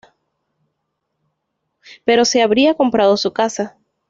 [2.05, 3.77] Pero se había comprado su casa.